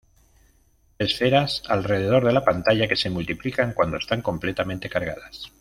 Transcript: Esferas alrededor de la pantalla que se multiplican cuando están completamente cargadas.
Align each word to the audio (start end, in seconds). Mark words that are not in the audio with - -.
Esferas 0.97 1.61
alrededor 1.67 2.25
de 2.25 2.33
la 2.33 2.43
pantalla 2.43 2.87
que 2.87 2.95
se 2.95 3.11
multiplican 3.11 3.73
cuando 3.73 3.97
están 3.97 4.23
completamente 4.23 4.89
cargadas. 4.89 5.47